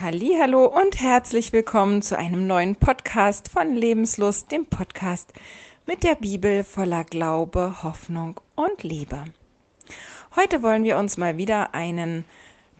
Hallo 0.00 0.66
und 0.66 1.00
herzlich 1.00 1.52
willkommen 1.52 2.02
zu 2.02 2.16
einem 2.16 2.46
neuen 2.46 2.76
Podcast 2.76 3.48
von 3.48 3.74
Lebenslust, 3.74 4.52
dem 4.52 4.64
Podcast 4.64 5.32
mit 5.86 6.04
der 6.04 6.14
Bibel 6.14 6.62
voller 6.62 7.02
Glaube, 7.02 7.82
Hoffnung 7.82 8.40
und 8.54 8.84
Liebe. 8.84 9.24
Heute 10.36 10.62
wollen 10.62 10.84
wir 10.84 10.98
uns 10.98 11.16
mal 11.16 11.36
wieder 11.36 11.74
einen 11.74 12.24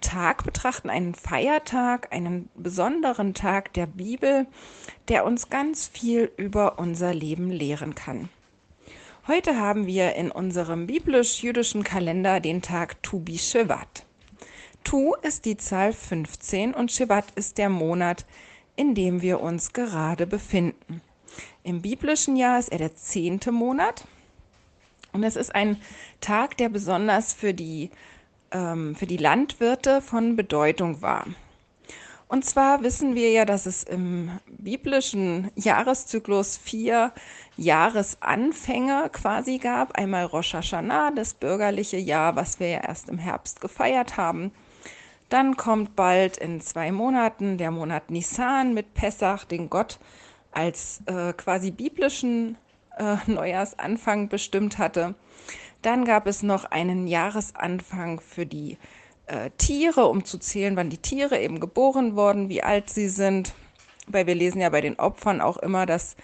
Tag 0.01 0.45
betrachten, 0.45 0.91
einen 0.91 1.13
Feiertag, 1.13 2.13
einen 2.13 2.51
besonderen 2.55 3.35
Tag 3.35 3.73
der 3.73 3.87
Bibel, 3.87 4.47
der 5.09 5.25
uns 5.25 5.51
ganz 5.51 5.89
viel 5.89 6.31
über 6.37 6.79
unser 6.79 7.13
Leben 7.13 7.51
lehren 7.51 7.97
kann. 7.97 8.29
Heute 9.27 9.59
haben 9.59 9.89
wir 9.89 10.15
in 10.15 10.31
unserem 10.31 10.87
biblisch-jüdischen 10.87 11.83
Kalender 11.83 12.39
den 12.39 12.63
Tag 12.63 13.03
Tu 13.03 13.19
B'Shevat. 13.19 14.05
Tu 14.85 15.15
ist 15.23 15.45
die 15.45 15.57
Zahl 15.57 15.93
15 15.93 16.75
und 16.75 16.91
Shevat 16.91 17.31
ist 17.35 17.59
der 17.59 17.69
Monat, 17.69 18.25
in 18.77 18.95
dem 18.95 19.23
wir 19.23 19.41
uns 19.41 19.73
gerade 19.73 20.27
befinden. 20.27 21.03
Im 21.63 21.83
biblischen 21.83 22.37
Jahr 22.37 22.59
ist 22.59 22.71
er 22.71 22.79
der 22.79 22.97
zehnte 22.97 23.53
Monat 23.53 24.05
und 25.13 25.25
es 25.25 25.37
ist 25.37 25.55
ein 25.55 25.81
Tag, 26.21 26.57
der 26.57 26.69
besonders 26.69 27.33
für 27.33 27.55
die, 27.55 27.91
ähm, 28.51 28.95
für 28.95 29.07
die 29.07 29.17
Landwirte 29.17 30.01
von 30.01 30.37
Bedeutung 30.37 31.03
war. 31.03 31.27
Und 32.29 32.45
zwar 32.45 32.83
wissen 32.83 33.15
wir 33.15 33.31
ja, 33.31 33.47
dass 33.47 33.65
es 33.65 33.85
im 33.85 34.31
biblischen 34.47 35.51
Jahreszyklus 35.57 36.59
vier 36.59 37.13
Jahresanfänge 37.57 39.09
quasi 39.13 39.57
gab. 39.59 39.99
Einmal 39.99 40.27
Rosh 40.27 40.53
Hashanah, 40.53 41.11
das 41.11 41.33
bürgerliche 41.33 41.97
Jahr, 41.97 42.37
was 42.37 42.61
wir 42.61 42.69
ja 42.69 42.81
erst 42.81 43.09
im 43.09 43.19
Herbst 43.19 43.63
gefeiert 43.63 44.19
haben. 44.19 44.53
Dann 45.29 45.57
kommt 45.57 45.95
bald 45.95 46.39
in 46.39 46.61
zwei 46.61 46.91
Monaten 46.91 47.59
der 47.59 47.71
Monat 47.71 48.11
Nisan 48.11 48.73
mit 48.73 48.95
Pessach, 48.95 49.45
den 49.45 49.69
Gott 49.69 49.99
als 50.53 51.03
äh, 51.07 51.33
quasi 51.35 51.71
biblischen 51.71 52.57
äh, 52.97 53.17
Neujahrsanfang 53.27 54.29
bestimmt 54.29 54.79
hatte. 54.79 55.15
Dann 55.83 56.05
gab 56.05 56.27
es 56.27 56.43
noch 56.43 56.65
einen 56.65 57.07
Jahresanfang 57.07 58.21
für 58.21 58.47
die 58.47 58.79
äh, 59.27 59.51
Tiere, 59.59 60.07
um 60.07 60.25
zu 60.25 60.39
zählen, 60.39 60.77
wann 60.77 60.91
die 60.91 60.99
Tiere 60.99 61.39
eben 61.39 61.61
geboren 61.61 62.17
wurden, 62.17 62.49
wie 62.49 62.63
alt 62.63 62.91
sie 62.91 63.09
sind. 63.09 63.55
Weil 64.07 64.27
wir 64.27 64.35
lesen 64.35 64.61
ja 64.61 64.71
bei 64.71 64.81
den 64.81 64.99
Opfern 64.99 65.43
auch 65.43 65.59
immer, 65.59 65.85
dass 65.85 66.17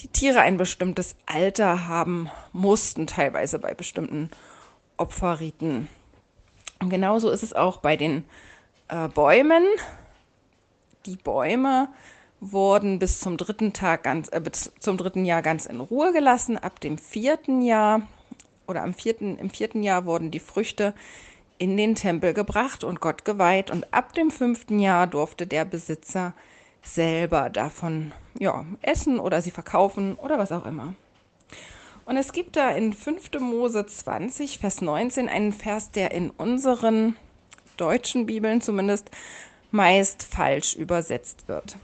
die 0.00 0.08
Tiere 0.08 0.40
ein 0.40 0.56
bestimmtes 0.56 1.14
Alter 1.26 1.86
haben 1.86 2.28
mussten, 2.52 3.06
teilweise 3.06 3.60
bei 3.60 3.74
bestimmten 3.74 4.30
Opferriten. 4.96 5.88
Und 6.84 6.90
genauso 6.90 7.30
ist 7.30 7.42
es 7.42 7.54
auch 7.54 7.78
bei 7.78 7.96
den 7.96 8.26
äh, 8.88 9.08
Bäumen. 9.08 9.64
Die 11.06 11.16
Bäume 11.16 11.88
wurden 12.40 12.98
bis 12.98 13.20
zum 13.20 13.38
dritten 13.38 13.72
Tag 13.72 14.02
ganz, 14.02 14.28
äh, 14.30 14.38
bis 14.38 14.70
zum 14.80 14.98
dritten 14.98 15.24
Jahr 15.24 15.40
ganz 15.40 15.64
in 15.64 15.80
Ruhe 15.80 16.12
gelassen. 16.12 16.58
Ab 16.58 16.80
dem 16.80 16.98
vierten 16.98 17.62
Jahr 17.62 18.02
oder 18.66 18.82
am 18.82 18.92
vierten, 18.92 19.38
im 19.38 19.48
vierten 19.48 19.82
Jahr 19.82 20.04
wurden 20.04 20.30
die 20.30 20.40
Früchte 20.40 20.92
in 21.56 21.78
den 21.78 21.94
Tempel 21.94 22.34
gebracht 22.34 22.84
und 22.84 23.00
Gott 23.00 23.24
geweiht. 23.24 23.70
Und 23.70 23.86
ab 23.94 24.12
dem 24.12 24.30
fünften 24.30 24.78
Jahr 24.78 25.06
durfte 25.06 25.46
der 25.46 25.64
Besitzer 25.64 26.34
selber 26.82 27.48
davon 27.48 28.12
ja, 28.38 28.66
essen 28.82 29.18
oder 29.18 29.40
sie 29.40 29.52
verkaufen 29.52 30.16
oder 30.16 30.38
was 30.38 30.52
auch 30.52 30.66
immer. 30.66 30.92
Und 32.06 32.18
es 32.18 32.32
gibt 32.32 32.56
da 32.56 32.70
in 32.70 32.92
5. 32.92 33.40
Mose 33.40 33.86
20, 33.86 34.58
Vers 34.58 34.82
19 34.82 35.28
einen 35.28 35.52
Vers, 35.52 35.90
der 35.90 36.10
in 36.12 36.30
unseren 36.30 37.16
deutschen 37.76 38.26
Bibeln 38.26 38.60
zumindest 38.60 39.10
meist 39.70 40.22
falsch 40.22 40.74
übersetzt 40.74 41.48
wird. 41.48 41.76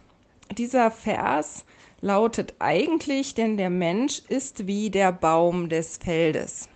Dieser 0.57 0.91
Vers 0.91 1.65
lautet 2.03 2.55
eigentlich, 2.59 3.35
denn 3.35 3.57
der 3.57 3.71
Mensch 3.71 4.23
ist 4.29 4.67
wie 4.67 4.91
der 4.91 5.13
Baum 5.13 5.69
des 5.69 5.99
Feldes. 5.99 6.69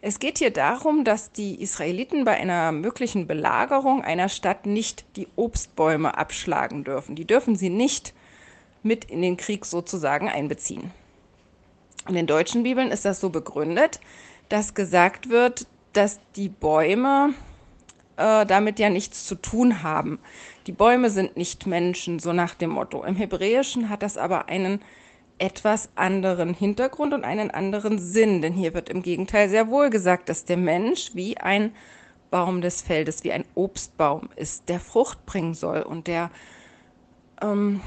Es 0.00 0.18
geht 0.18 0.38
hier 0.38 0.50
darum, 0.50 1.04
dass 1.04 1.32
die 1.32 1.62
Israeliten 1.62 2.24
bei 2.24 2.32
einer 2.32 2.72
möglichen 2.72 3.26
Belagerung 3.26 4.02
einer 4.02 4.28
Stadt 4.28 4.66
nicht 4.66 5.04
die 5.16 5.28
Obstbäume 5.36 6.18
abschlagen 6.18 6.84
dürfen. 6.84 7.14
Die 7.14 7.26
dürfen 7.26 7.56
sie 7.56 7.70
nicht 7.70 8.12
mit 8.82 9.06
in 9.06 9.22
den 9.22 9.36
Krieg 9.38 9.64
sozusagen 9.64 10.28
einbeziehen. 10.28 10.90
In 12.08 12.14
den 12.14 12.26
deutschen 12.26 12.62
Bibeln 12.62 12.90
ist 12.90 13.04
das 13.04 13.20
so 13.20 13.30
begründet, 13.30 14.00
dass 14.48 14.74
gesagt 14.74 15.30
wird, 15.30 15.66
dass 15.92 16.20
die 16.36 16.48
Bäume 16.48 17.34
äh, 18.16 18.44
damit 18.44 18.78
ja 18.78 18.90
nichts 18.90 19.26
zu 19.26 19.36
tun 19.36 19.82
haben. 19.82 20.18
Die 20.66 20.72
Bäume 20.72 21.10
sind 21.10 21.36
nicht 21.36 21.66
Menschen, 21.66 22.18
so 22.18 22.32
nach 22.32 22.54
dem 22.54 22.70
Motto. 22.70 23.04
Im 23.04 23.16
Hebräischen 23.16 23.88
hat 23.88 24.02
das 24.02 24.16
aber 24.16 24.48
einen 24.48 24.80
etwas 25.38 25.88
anderen 25.94 26.54
Hintergrund 26.54 27.12
und 27.12 27.24
einen 27.24 27.50
anderen 27.50 27.98
Sinn, 27.98 28.40
denn 28.40 28.52
hier 28.52 28.72
wird 28.74 28.88
im 28.88 29.02
Gegenteil 29.02 29.48
sehr 29.48 29.68
wohl 29.68 29.90
gesagt, 29.90 30.28
dass 30.28 30.44
der 30.44 30.56
Mensch 30.56 31.10
wie 31.14 31.38
ein 31.38 31.74
Baum 32.30 32.60
des 32.60 32.82
Feldes, 32.82 33.24
wie 33.24 33.32
ein 33.32 33.44
Obstbaum 33.54 34.28
ist, 34.36 34.68
der 34.68 34.80
Frucht 34.80 35.26
bringen 35.26 35.54
soll 35.54 35.82
und 35.82 36.06
der 36.06 36.30
ähm, 37.42 37.80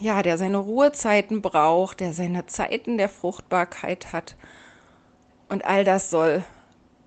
ja, 0.00 0.22
der 0.22 0.38
seine 0.38 0.56
Ruhezeiten 0.56 1.42
braucht, 1.42 2.00
der 2.00 2.12
seine 2.12 2.46
Zeiten 2.46 2.98
der 2.98 3.08
Fruchtbarkeit 3.08 4.12
hat. 4.12 4.36
Und 5.48 5.64
all 5.64 5.84
das 5.84 6.10
soll 6.10 6.42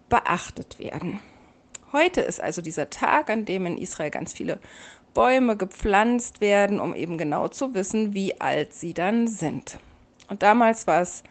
beachtet 0.09 0.79
werden. 0.79 1.19
Heute 1.91 2.21
ist 2.21 2.39
also 2.39 2.61
dieser 2.61 2.89
Tag, 2.89 3.29
an 3.29 3.45
dem 3.45 3.65
in 3.65 3.77
Israel 3.77 4.11
ganz 4.11 4.33
viele 4.33 4.59
Bäume 5.13 5.57
gepflanzt 5.57 6.41
werden, 6.41 6.79
um 6.79 6.95
eben 6.95 7.17
genau 7.17 7.47
zu 7.47 7.73
wissen, 7.73 8.13
wie 8.13 8.39
alt 8.39 8.73
sie 8.73 8.93
dann 8.93 9.27
sind. 9.27 9.79
Und 10.29 10.43
damals 10.43 10.87
war 10.87 11.01
es 11.01 11.23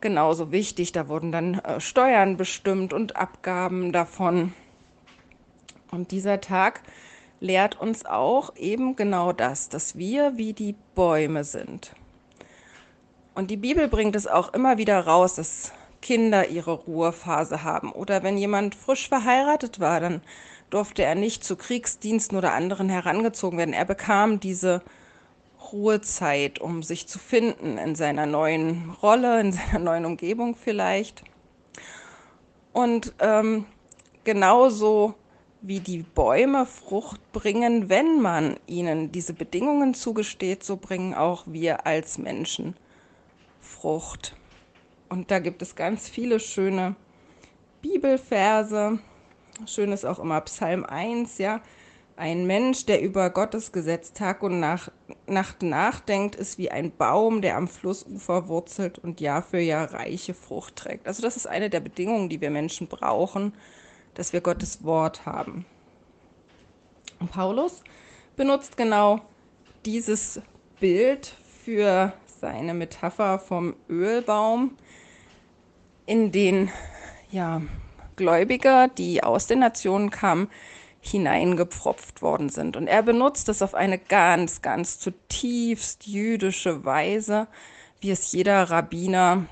genauso 0.00 0.52
wichtig, 0.52 0.92
da 0.92 1.08
wurden 1.08 1.32
dann 1.32 1.54
äh, 1.60 1.80
Steuern 1.80 2.36
bestimmt 2.36 2.92
und 2.92 3.16
Abgaben 3.16 3.92
davon. 3.92 4.54
Und 5.90 6.12
dieser 6.12 6.40
Tag 6.40 6.82
lehrt 7.40 7.80
uns 7.80 8.04
auch 8.06 8.54
eben 8.56 8.96
genau 8.96 9.32
das, 9.32 9.68
dass 9.68 9.96
wir 9.96 10.36
wie 10.36 10.52
die 10.52 10.74
Bäume 10.94 11.44
sind. 11.44 11.92
Und 13.34 13.50
die 13.50 13.56
Bibel 13.56 13.88
bringt 13.88 14.14
es 14.14 14.26
auch 14.26 14.52
immer 14.52 14.78
wieder 14.78 15.00
raus, 15.00 15.36
dass 15.36 15.72
Kinder 16.02 16.48
ihre 16.48 16.72
Ruhephase 16.72 17.62
haben. 17.62 17.92
Oder 17.92 18.22
wenn 18.22 18.36
jemand 18.36 18.74
frisch 18.74 19.08
verheiratet 19.08 19.80
war, 19.80 20.00
dann 20.00 20.22
durfte 20.70 21.02
er 21.02 21.14
nicht 21.14 21.44
zu 21.44 21.56
Kriegsdiensten 21.56 22.36
oder 22.36 22.52
anderen 22.52 22.88
herangezogen 22.88 23.58
werden. 23.58 23.74
Er 23.74 23.84
bekam 23.84 24.40
diese 24.40 24.82
Ruhezeit, 25.72 26.58
um 26.58 26.82
sich 26.82 27.06
zu 27.06 27.18
finden 27.18 27.78
in 27.78 27.94
seiner 27.94 28.26
neuen 28.26 28.90
Rolle, 29.02 29.40
in 29.40 29.52
seiner 29.52 29.78
neuen 29.78 30.04
Umgebung 30.04 30.56
vielleicht. 30.56 31.22
Und 32.72 33.12
ähm, 33.18 33.66
genauso 34.24 35.14
wie 35.62 35.80
die 35.80 36.02
Bäume 36.02 36.66
Frucht 36.66 37.20
bringen, 37.32 37.88
wenn 37.88 38.20
man 38.20 38.56
ihnen 38.66 39.12
diese 39.12 39.34
Bedingungen 39.34 39.94
zugesteht, 39.94 40.64
so 40.64 40.76
bringen 40.76 41.14
auch 41.14 41.44
wir 41.46 41.86
als 41.86 42.18
Menschen 42.18 42.74
Frucht. 43.60 44.34
Und 45.08 45.30
da 45.30 45.38
gibt 45.38 45.60
es 45.60 45.74
ganz 45.76 46.08
viele 46.08 46.40
schöne 46.40 46.96
Bibelverse. 47.82 48.98
Schön 49.66 49.92
ist 49.92 50.04
auch 50.06 50.18
immer 50.18 50.40
Psalm 50.42 50.84
1, 50.84 51.38
ja. 51.38 51.60
Ein 52.16 52.46
Mensch, 52.46 52.84
der 52.84 53.00
über 53.00 53.30
Gottes 53.30 53.72
Gesetz 53.72 54.12
Tag 54.12 54.42
und 54.42 54.60
Nacht 54.60 55.62
nachdenkt, 55.62 56.36
ist 56.36 56.58
wie 56.58 56.70
ein 56.70 56.94
Baum, 56.94 57.40
der 57.40 57.56
am 57.56 57.66
Flussufer 57.66 58.48
wurzelt 58.48 58.98
und 58.98 59.20
Jahr 59.22 59.42
für 59.42 59.60
Jahr 59.60 59.92
reiche 59.94 60.34
Frucht 60.34 60.76
trägt. 60.76 61.06
Also 61.06 61.22
das 61.22 61.36
ist 61.36 61.46
eine 61.46 61.70
der 61.70 61.80
Bedingungen, 61.80 62.28
die 62.28 62.42
wir 62.42 62.50
Menschen 62.50 62.88
brauchen, 62.88 63.54
dass 64.14 64.32
wir 64.32 64.40
Gottes 64.40 64.84
Wort 64.84 65.26
haben. 65.26 65.64
Und 67.18 67.30
Paulus 67.30 67.82
benutzt 68.36 68.76
genau 68.76 69.20
dieses 69.84 70.40
Bild 70.80 71.34
für 71.64 72.12
seine 72.40 72.74
Metapher 72.74 73.38
vom 73.38 73.74
Ölbaum, 73.88 74.76
in 76.06 76.32
den 76.32 76.70
ja, 77.30 77.60
Gläubiger, 78.16 78.88
die 78.88 79.22
aus 79.22 79.46
den 79.46 79.60
Nationen 79.60 80.10
kamen, 80.10 80.48
hineingepfropft 81.00 82.20
worden 82.22 82.48
sind. 82.48 82.76
Und 82.76 82.86
er 82.86 83.02
benutzt 83.02 83.48
es 83.48 83.62
auf 83.62 83.74
eine 83.74 83.98
ganz, 83.98 84.62
ganz 84.62 84.98
zutiefst 84.98 86.06
jüdische 86.06 86.84
Weise, 86.84 87.46
wie 88.00 88.10
es 88.10 88.32
jeder 88.32 88.70
Rabbiner 88.70 89.46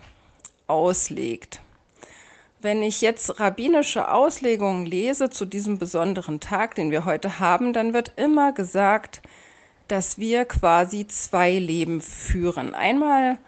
auslegt. 0.66 1.60
Wenn 2.60 2.82
ich 2.82 3.00
jetzt 3.02 3.38
rabbinische 3.38 4.10
Auslegungen 4.10 4.84
lese 4.84 5.30
zu 5.30 5.44
diesem 5.44 5.78
besonderen 5.78 6.40
Tag, 6.40 6.74
den 6.74 6.90
wir 6.90 7.04
heute 7.04 7.38
haben, 7.38 7.72
dann 7.72 7.94
wird 7.94 8.12
immer 8.16 8.52
gesagt, 8.52 9.22
dass 9.86 10.18
wir 10.18 10.44
quasi 10.44 11.06
zwei 11.06 11.52
Leben 11.52 12.00
führen. 12.00 12.74
Einmal 12.74 13.38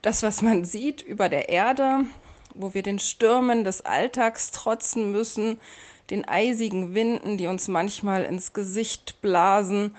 das, 0.00 0.22
was 0.22 0.40
man 0.40 0.64
sieht 0.64 1.02
über 1.02 1.28
der 1.28 1.50
Erde, 1.50 2.06
wo 2.54 2.72
wir 2.72 2.82
den 2.82 2.98
Stürmen 2.98 3.62
des 3.62 3.84
Alltags 3.84 4.50
trotzen 4.52 5.12
müssen, 5.12 5.60
den 6.08 6.26
eisigen 6.26 6.94
Winden, 6.94 7.36
die 7.36 7.46
uns 7.46 7.68
manchmal 7.68 8.24
ins 8.24 8.54
Gesicht 8.54 9.20
blasen 9.20 9.94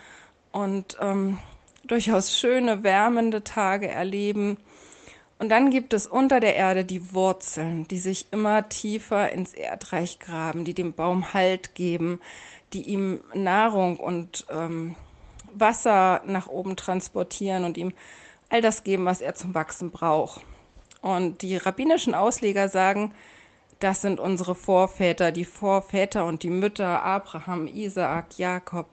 und 0.51 0.97
ähm, 0.99 1.37
durchaus 1.83 2.35
schöne, 2.35 2.83
wärmende 2.83 3.43
Tage 3.43 3.87
erleben. 3.87 4.57
Und 5.41 5.49
dann 5.49 5.71
gibt 5.71 5.93
es 5.93 6.05
unter 6.05 6.39
der 6.39 6.55
Erde 6.55 6.85
die 6.85 7.15
Wurzeln, 7.15 7.87
die 7.87 7.97
sich 7.97 8.27
immer 8.31 8.69
tiefer 8.69 9.31
ins 9.31 9.55
Erdreich 9.55 10.19
graben, 10.19 10.65
die 10.65 10.75
dem 10.75 10.93
Baum 10.93 11.33
Halt 11.33 11.73
geben, 11.73 12.21
die 12.73 12.83
ihm 12.83 13.21
Nahrung 13.33 13.97
und 13.97 14.45
ähm, 14.51 14.95
Wasser 15.51 16.21
nach 16.27 16.45
oben 16.45 16.75
transportieren 16.75 17.63
und 17.63 17.75
ihm 17.79 17.91
all 18.49 18.61
das 18.61 18.83
geben, 18.83 19.05
was 19.05 19.19
er 19.19 19.33
zum 19.33 19.55
Wachsen 19.55 19.89
braucht. 19.89 20.41
Und 21.01 21.41
die 21.41 21.57
rabbinischen 21.57 22.13
Ausleger 22.13 22.69
sagen, 22.69 23.11
das 23.79 24.03
sind 24.03 24.19
unsere 24.19 24.53
Vorväter, 24.53 25.31
die 25.31 25.45
Vorväter 25.45 26.25
und 26.25 26.43
die 26.43 26.51
Mütter 26.51 27.01
Abraham, 27.01 27.65
Isaak, 27.65 28.37
Jakob, 28.37 28.89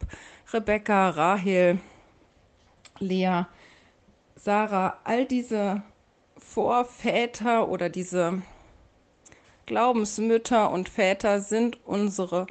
Rebekka, 0.50 1.10
Rahel, 1.10 1.78
Lea, 3.00 3.42
Sarah, 4.34 4.96
all 5.04 5.26
diese 5.26 5.82
Vorväter 6.38 7.68
oder 7.68 7.88
diese 7.88 8.42
Glaubensmütter 9.66 10.70
und 10.70 10.88
Väter 10.88 11.40
sind 11.40 11.78
unsere 11.84 12.46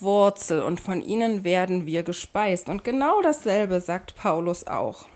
Wurzel 0.00 0.62
und 0.62 0.80
von 0.80 1.02
ihnen 1.02 1.44
werden 1.44 1.86
wir 1.86 2.02
gespeist. 2.02 2.68
Und 2.68 2.84
genau 2.84 3.22
dasselbe 3.22 3.80
sagt 3.80 4.16
Paulus 4.16 4.66
auch. 4.66 5.06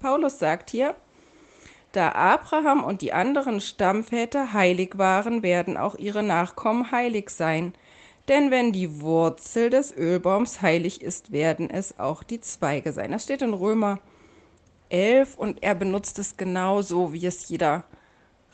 Paulus 0.00 0.38
sagt 0.38 0.70
hier, 0.70 0.96
da 1.92 2.12
Abraham 2.12 2.84
und 2.84 3.02
die 3.02 3.12
anderen 3.12 3.60
Stammväter 3.60 4.52
heilig 4.52 4.98
waren, 4.98 5.42
werden 5.42 5.76
auch 5.76 5.94
ihre 5.94 6.22
Nachkommen 6.22 6.90
heilig 6.90 7.30
sein. 7.30 7.74
Denn 8.28 8.50
wenn 8.50 8.72
die 8.72 9.00
Wurzel 9.00 9.68
des 9.70 9.96
Ölbaums 9.96 10.62
heilig 10.62 11.02
ist, 11.02 11.32
werden 11.32 11.70
es 11.70 11.98
auch 11.98 12.22
die 12.22 12.40
Zweige 12.40 12.92
sein. 12.92 13.12
Das 13.12 13.24
steht 13.24 13.42
in 13.42 13.52
Römer 13.52 13.98
11 14.92 15.36
und 15.36 15.62
er 15.62 15.74
benutzt 15.74 16.18
es 16.18 16.36
genauso, 16.36 17.12
wie 17.12 17.26
es 17.26 17.48
jeder 17.48 17.84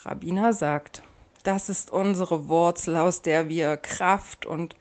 Rabbiner 0.02 0.52
sagt. 0.52 1.02
Das 1.42 1.68
ist 1.68 1.90
unsere 1.90 2.48
Wurzel, 2.48 2.96
aus 2.96 3.22
der 3.22 3.48
wir 3.48 3.76
Kraft 3.76 4.46
und 4.46 4.76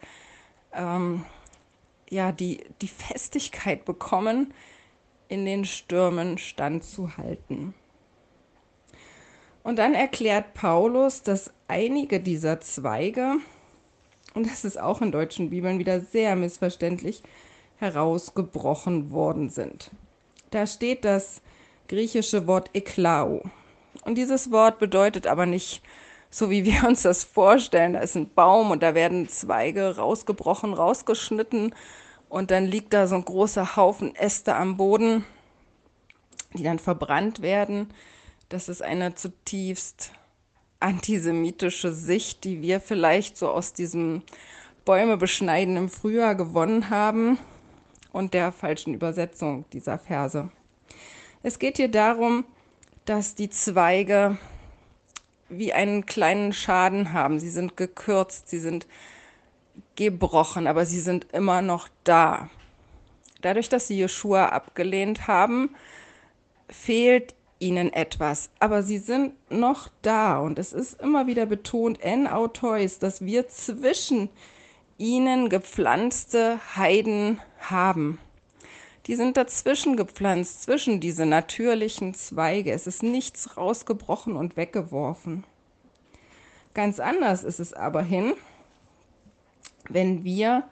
ähm, 0.74 1.26
ja, 2.10 2.32
die, 2.32 2.64
die 2.82 2.88
Festigkeit 2.88 3.86
bekommen, 3.86 4.54
in 5.30 5.46
den 5.46 5.66
Stürmen 5.66 6.38
standzuhalten. 6.38 7.74
Und 9.64 9.78
dann 9.78 9.94
erklärt 9.94 10.54
Paulus, 10.54 11.24
dass 11.24 11.52
einige 11.68 12.22
dieser 12.22 12.62
Zweige, 12.62 13.38
und 14.34 14.48
das 14.50 14.64
ist 14.64 14.80
auch 14.80 15.02
in 15.02 15.12
deutschen 15.12 15.50
Bibeln 15.50 15.80
wieder 15.80 16.00
sehr 16.00 16.36
missverständlich, 16.38 17.24
herausgebrochen 17.78 19.12
worden 19.12 19.50
sind. 19.50 19.92
Da 20.52 20.66
steht 20.66 21.04
das 21.04 21.42
griechische 21.88 22.48
Wort 22.48 22.70
eklao. 22.74 23.44
Und 24.04 24.16
dieses 24.16 24.52
Wort 24.52 24.80
bedeutet 24.80 25.28
aber 25.28 25.46
nicht 25.46 25.82
so, 26.30 26.50
wie 26.50 26.66
wir 26.66 26.88
uns 26.88 27.04
das 27.04 27.24
vorstellen. 27.24 27.94
Da 27.94 28.00
ist 28.00 28.16
ein 28.16 28.34
Baum 28.34 28.72
und 28.72 28.84
da 28.84 28.96
werden 28.96 29.30
Zweige 29.30 29.96
rausgebrochen, 29.96 30.74
rausgeschnitten 30.74 31.74
und 32.30 32.52
dann 32.52 32.66
liegt 32.66 32.94
da 32.94 33.08
so 33.08 33.16
ein 33.16 33.26
großer 33.26 33.76
Haufen 33.76 34.16
Äste 34.16 34.56
am 34.56 34.78
Boden, 34.78 35.26
die 36.54 36.64
dann 36.64 36.80
verbrannt 36.80 37.42
werden. 37.42 37.94
Das 38.50 38.70
ist 38.70 38.82
eine 38.82 39.16
zutiefst 39.16 40.12
antisemitische 40.80 41.92
Sicht, 41.92 42.44
die 42.44 42.62
wir 42.62 42.80
vielleicht 42.80 43.38
so 43.38 43.50
aus 43.50 43.74
diesem 43.74 44.22
Bäume 44.86 45.18
beschneiden 45.18 45.76
im 45.76 45.90
Frühjahr 45.90 46.36
gewonnen 46.36 46.90
haben 46.90 47.40
und 48.14 48.34
der 48.34 48.52
falschen 48.52 48.94
Übersetzung 48.94 49.66
dieser 49.74 49.98
Verse. 49.98 50.50
Es 51.44 51.60
geht 51.60 51.78
hier 51.78 51.90
darum, 51.90 52.46
dass 53.06 53.36
die 53.36 53.50
Zweige 53.50 54.38
wie 55.50 55.72
einen 55.72 56.06
kleinen 56.06 56.52
Schaden 56.52 57.14
haben. 57.14 57.40
Sie 57.40 57.50
sind 57.50 57.78
gekürzt, 57.78 58.50
sie 58.50 58.60
sind 58.60 58.88
gebrochen, 59.96 60.68
aber 60.68 60.86
sie 60.86 61.00
sind 61.00 61.28
immer 61.32 61.62
noch 61.62 61.88
da. 62.04 62.50
Dadurch, 63.42 63.70
dass 63.70 63.88
sie 63.88 63.98
Jeshua 63.98 64.50
abgelehnt 64.50 65.28
haben, 65.28 65.76
fehlt 66.70 67.36
ihnen 67.60 67.94
etwas, 67.94 68.50
aber 68.60 68.84
sie 68.84 69.00
sind 69.00 69.34
noch 69.52 69.90
da 70.02 70.40
und 70.40 70.60
es 70.60 70.74
ist 70.74 71.02
immer 71.02 71.28
wieder 71.28 71.46
betont 71.46 72.00
en 72.02 72.28
autois, 72.28 73.00
dass 73.00 73.22
wir 73.22 73.48
zwischen 73.48 74.30
ihnen 74.98 75.50
gepflanzte 75.50 76.60
Heiden 76.76 77.40
haben. 77.60 78.20
Die 79.08 79.16
sind 79.16 79.38
dazwischen 79.38 79.96
gepflanzt, 79.96 80.64
zwischen 80.64 81.00
diese 81.00 81.26
natürlichen 81.26 82.14
Zweige. 82.14 82.74
Es 82.74 82.88
ist 82.88 83.04
nichts 83.04 83.56
rausgebrochen 83.56 84.36
und 84.36 84.58
weggeworfen. 84.58 85.46
Ganz 86.74 87.00
anders 87.00 87.44
ist 87.44 87.60
es 87.60 87.74
aber 87.74 88.02
hin, 88.02 88.34
wenn 89.90 90.26
wir 90.26 90.68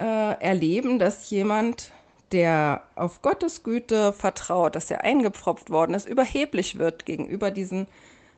äh, 0.00 0.40
erleben, 0.40 0.98
dass 0.98 1.28
jemand 1.30 1.92
der 2.32 2.82
auf 2.94 3.20
Gottes 3.20 3.62
Güte 3.62 4.14
vertraut, 4.14 4.74
dass 4.74 4.90
er 4.90 5.04
eingepfropft 5.04 5.68
worden 5.68 5.92
ist, 5.92 6.08
überheblich 6.08 6.78
wird 6.78 7.04
gegenüber 7.04 7.50
diesen 7.50 7.86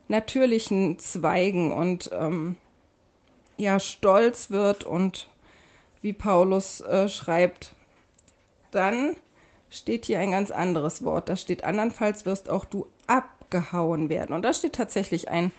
natürlichen 0.09 0.99
Zweigen 0.99 1.71
und 1.71 2.09
ähm, 2.13 2.57
ja 3.57 3.79
stolz 3.79 4.51
wird 4.51 4.83
und 4.83 5.29
wie 6.01 6.11
Paulus 6.11 6.81
äh, 6.81 7.07
schreibt, 7.07 7.73
dann 8.75 9.15
steht 9.69 10.05
hier 10.05 10.19
ein 10.19 10.31
ganz 10.31 10.51
anderes 10.51 11.03
Wort. 11.03 11.29
Da 11.29 11.35
steht 11.35 11.63
andernfalls 11.63 12.25
wirst 12.25 12.49
auch 12.49 12.65
du 12.65 12.87
abgehauen 13.07 14.09
werden. 14.09 14.35
Und 14.35 14.43
da 14.43 14.53
steht 14.53 14.73
tatsächlich 14.73 15.29
ein 15.29 15.51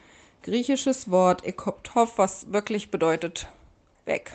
griechisches 0.43 1.11
Wort, 1.11 1.45
ekoptov, 1.45 2.19
was 2.19 2.53
wirklich 2.53 2.91
bedeutet 2.91 3.49
weg. 4.05 4.33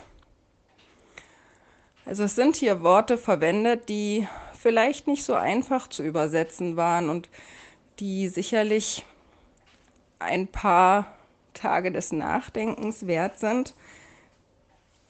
Also 2.06 2.24
es 2.24 2.36
sind 2.36 2.56
hier 2.56 2.82
Worte 2.82 3.18
verwendet, 3.18 3.88
die 3.88 4.28
vielleicht 4.60 5.08
nicht 5.08 5.24
so 5.24 5.34
einfach 5.34 5.88
zu 5.88 6.04
übersetzen 6.04 6.76
waren 6.76 7.10
und 7.10 7.30
die 8.00 8.28
sicherlich 8.28 9.06
ein 10.20 10.48
paar 10.48 11.08
Tage 11.54 11.92
des 11.92 12.12
Nachdenkens 12.12 13.08
wert 13.08 13.40
sind. 13.40 13.74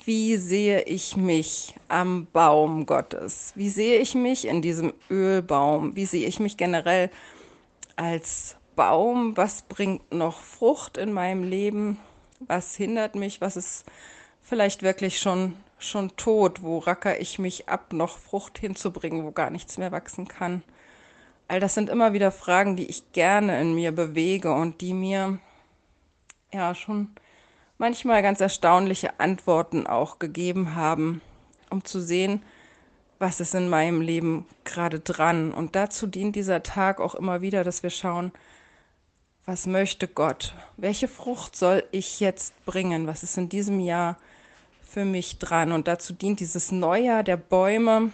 Wie 0.04 0.38
sehe 0.38 0.82
ich 0.84 1.16
mich 1.16 1.76
am 1.88 2.26
Baum 2.34 2.88
Gottes? 2.88 3.54
Wie 3.56 3.70
sehe 3.70 4.00
ich 4.00 4.16
mich 4.16 4.46
in 4.48 4.64
diesem 4.64 4.94
Ölbaum? 5.12 5.96
Wie 5.96 6.06
sehe 6.06 6.28
ich 6.28 6.40
mich 6.40 6.58
generell 6.58 7.12
als 7.98 8.56
Baum? 8.76 9.38
Was 9.38 9.62
bringt 9.62 10.12
noch 10.12 10.42
Frucht 10.42 10.98
in 10.98 11.14
meinem 11.14 11.44
Leben? 11.44 12.00
Was 12.40 12.76
hindert 12.76 13.14
mich? 13.14 13.42
Was 13.42 13.56
ist 13.56 13.86
vielleicht 14.42 14.82
wirklich 14.82 15.20
schon 15.20 15.56
schon 15.78 16.16
tot? 16.16 16.64
Wo 16.64 16.80
racker 16.80 17.20
ich 17.20 17.38
mich 17.38 17.70
ab, 17.70 17.94
noch 17.94 18.18
Frucht 18.18 18.58
hinzubringen, 18.58 19.24
wo 19.24 19.32
gar 19.32 19.52
nichts 19.52 19.78
mehr 19.78 19.92
wachsen 19.92 20.28
kann? 20.28 20.64
All 21.48 21.60
das 21.60 21.76
sind 21.76 21.90
immer 21.90 22.14
wieder 22.14 22.32
Fragen, 22.32 22.76
die 22.76 22.90
ich 22.90 23.12
gerne 23.12 23.62
in 23.62 23.76
mir 23.76 23.92
bewege 23.92 24.52
und 24.52 24.82
die 24.82 24.94
mir 24.94 25.38
ja 26.52 26.74
schon 26.74 27.10
manchmal 27.82 28.22
ganz 28.22 28.40
erstaunliche 28.40 29.20
Antworten 29.20 29.88
auch 29.88 30.20
gegeben 30.20 30.76
haben, 30.76 31.20
um 31.70 31.84
zu 31.84 32.00
sehen, 32.00 32.44
was 33.20 33.42
ist 33.42 33.56
in 33.56 33.70
meinem 33.70 34.02
Leben 34.02 34.46
gerade 34.64 35.00
dran. 35.00 35.52
Und 35.52 35.76
dazu 35.76 36.08
dient 36.08 36.36
dieser 36.36 36.64
Tag 36.64 37.02
auch 37.02 37.16
immer 37.16 37.42
wieder, 37.42 37.64
dass 37.64 37.84
wir 37.84 37.90
schauen, 37.90 38.32
was 39.46 39.66
möchte 39.66 40.08
Gott? 40.08 40.54
Welche 40.78 41.08
Frucht 41.08 41.56
soll 41.56 41.84
ich 41.92 42.20
jetzt 42.20 42.54
bringen? 42.66 43.08
Was 43.08 43.24
ist 43.24 43.38
in 43.38 43.50
diesem 43.50 43.80
Jahr 43.80 44.18
für 44.92 45.06
mich 45.06 45.40
dran. 45.40 45.72
Und 45.72 45.88
dazu 45.88 46.14
dient 46.14 46.40
dieses 46.40 46.72
Neujahr 46.72 47.24
der 47.24 47.38
Bäume 47.38 48.12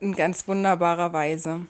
in 0.00 0.14
ganz 0.14 0.46
wunderbarer 0.48 1.12
Weise. 1.12 1.66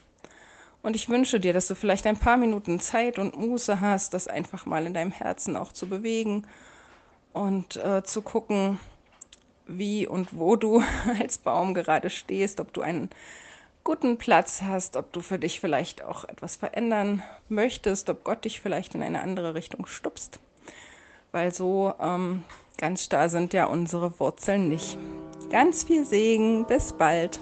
Und 0.83 0.97
ich 0.97 1.09
wünsche 1.09 1.39
dir, 1.39 1.53
dass 1.53 1.69
du 1.69 1.75
vielleicht 1.75 2.07
ein 2.07 2.19
paar 2.19 2.37
Minuten 2.37 2.81
Zeit 2.81 3.19
und 3.19 3.37
Muße 3.37 3.81
hast, 3.81 4.15
das 4.15 4.27
einfach 4.27 4.67
mal 4.67 4.85
in 4.87 4.95
deinem 4.95 5.12
Herzen 5.12 5.57
auch 5.57 5.73
zu 5.73 5.89
bewegen 5.89 6.47
und 7.33 7.77
äh, 7.77 8.03
zu 8.03 8.23
gucken, 8.23 8.81
wie 9.67 10.07
und 10.07 10.37
wo 10.37 10.57
du 10.57 10.83
als 11.21 11.39
Baum 11.39 11.75
gerade 11.75 12.11
stehst, 12.11 12.59
ob 12.59 12.73
du 12.73 12.83
einen 12.83 13.11
guten 13.85 14.19
Platz 14.19 14.62
hast, 14.62 14.97
ob 14.97 15.12
du 15.12 15.21
für 15.21 15.39
dich 15.39 15.61
vielleicht 15.61 16.03
auch 16.03 16.25
etwas 16.25 16.57
verändern 16.57 17.23
möchtest, 17.49 18.11
ob 18.11 18.25
Gott 18.25 18.45
dich 18.45 18.61
vielleicht 18.61 18.95
in 18.95 19.03
eine 19.03 19.23
andere 19.23 19.55
Richtung 19.55 19.87
stupst. 19.87 20.41
Weil 21.31 21.55
so 21.55 21.95
ähm, 22.01 22.45
Ganz 22.83 23.05
starr 23.05 23.29
sind 23.29 23.53
ja 23.53 23.67
unsere 23.67 24.19
Wurzeln 24.19 24.69
nicht. 24.69 24.99
Ganz 25.51 25.85
viel 25.85 26.05
Segen, 26.05 26.67
bis 26.67 26.93
bald. 26.93 27.39